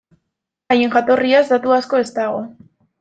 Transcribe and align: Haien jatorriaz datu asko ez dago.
Haien 0.73 0.93
jatorriaz 0.95 1.43
datu 1.53 1.77
asko 1.77 2.01
ez 2.05 2.09
dago. 2.17 2.41